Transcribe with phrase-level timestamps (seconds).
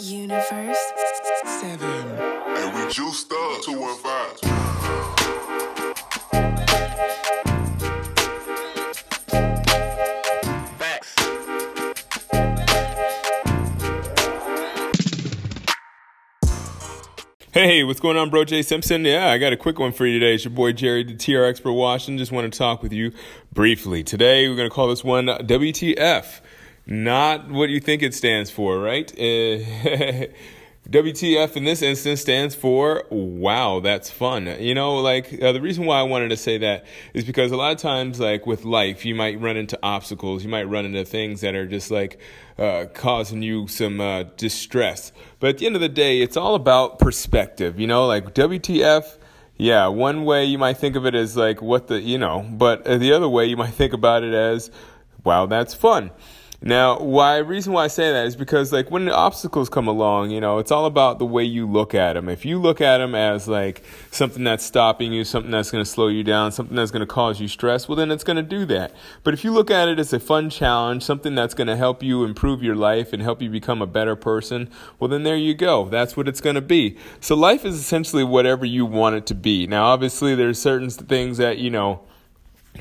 [0.00, 0.78] Universe.
[1.44, 1.88] Seven.
[1.88, 4.50] And we juiced up 215.
[10.78, 11.14] Facts.
[17.50, 18.44] Hey, what's going on, bro?
[18.44, 19.04] Jay Simpson.
[19.04, 20.34] Yeah, I got a quick one for you today.
[20.34, 22.18] It's your boy Jerry, the TR Expert Washington.
[22.18, 23.10] Just want to talk with you
[23.52, 24.04] briefly.
[24.04, 26.40] Today, we're going to call this one WTF.
[26.90, 29.12] Not what you think it stands for, right?
[30.88, 34.46] Uh, WTF in this instance stands for wow, that's fun.
[34.58, 37.56] You know, like uh, the reason why I wanted to say that is because a
[37.58, 41.04] lot of times, like with life, you might run into obstacles, you might run into
[41.04, 42.18] things that are just like
[42.56, 45.12] uh, causing you some uh, distress.
[45.40, 47.78] But at the end of the day, it's all about perspective.
[47.78, 49.18] You know, like WTF.
[49.58, 52.84] Yeah, one way you might think of it as like what the, you know, but
[52.84, 54.70] the other way you might think about it as,
[55.24, 56.12] wow, that's fun.
[56.60, 60.30] Now, why reason why I say that is because like when the obstacles come along,
[60.30, 62.28] you know, it's all about the way you look at them.
[62.28, 65.88] If you look at them as like something that's stopping you, something that's going to
[65.88, 68.42] slow you down, something that's going to cause you stress, well then it's going to
[68.42, 68.92] do that.
[69.22, 72.02] But if you look at it as a fun challenge, something that's going to help
[72.02, 75.54] you improve your life and help you become a better person, well then there you
[75.54, 75.88] go.
[75.88, 76.98] That's what it's going to be.
[77.20, 79.68] So life is essentially whatever you want it to be.
[79.68, 82.00] Now, obviously there's certain things that, you know,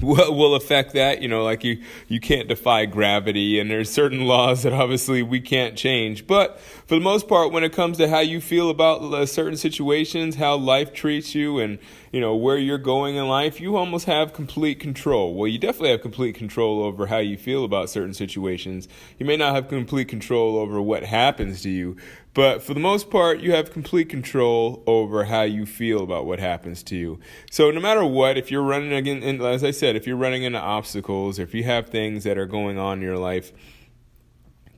[0.00, 1.22] will, affect that.
[1.22, 5.40] You know, like you, you can't defy gravity, and there's certain laws that obviously we
[5.40, 6.26] can't change.
[6.26, 9.56] But for the most part, when it comes to how you feel about uh, certain
[9.56, 11.78] situations, how life treats you, and
[12.12, 15.34] you know where you're going in life, you almost have complete control.
[15.34, 18.88] Well, you definitely have complete control over how you feel about certain situations.
[19.18, 21.96] You may not have complete control over what happens to you,
[22.34, 26.40] but for the most part, you have complete control over how you feel about what
[26.40, 27.20] happens to you.
[27.50, 30.58] So no matter what, if you're running again, as I said, if you're running into
[30.58, 33.52] obstacles, if you have things that are going on in your life,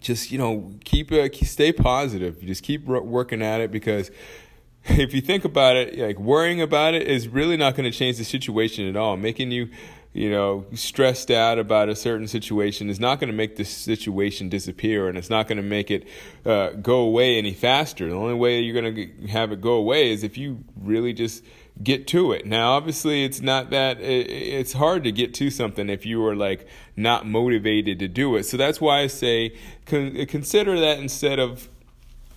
[0.00, 2.40] just you know keep uh, stay positive.
[2.40, 4.10] Just keep working at it because
[4.84, 8.18] if you think about it, like worrying about it is really not going to change
[8.18, 9.16] the situation at all.
[9.16, 9.70] Making you
[10.14, 14.48] you know, stressed out about a certain situation is not going to make the situation
[14.48, 16.06] disappear and it's not going to make it
[16.46, 18.08] uh, go away any faster.
[18.08, 21.42] The only way you're going to have it go away is if you really just
[21.82, 22.46] get to it.
[22.46, 26.68] Now, obviously, it's not that, it's hard to get to something if you are like
[26.96, 28.44] not motivated to do it.
[28.44, 31.68] So that's why I say consider that instead of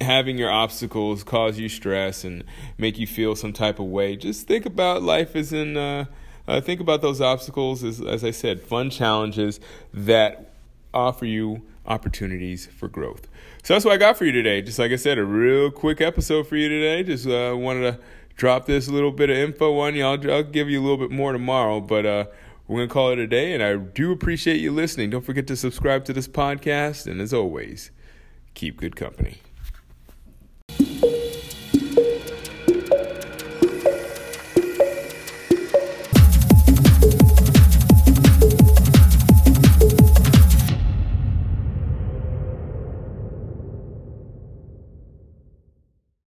[0.00, 2.44] having your obstacles cause you stress and
[2.78, 4.16] make you feel some type of way.
[4.16, 6.06] Just think about life as in, uh,
[6.48, 9.60] uh, think about those obstacles as, as I said, fun challenges
[9.92, 10.52] that
[10.94, 13.28] offer you opportunities for growth.
[13.62, 14.62] So that's what I got for you today.
[14.62, 17.02] Just like I said, a real quick episode for you today.
[17.02, 17.98] Just uh, wanted to
[18.36, 20.04] drop this little bit of info on you.
[20.04, 22.24] I'll, I'll give you a little bit more tomorrow, but uh,
[22.68, 23.52] we're going to call it a day.
[23.52, 25.10] And I do appreciate you listening.
[25.10, 27.06] Don't forget to subscribe to this podcast.
[27.06, 27.90] And as always,
[28.54, 29.38] keep good company.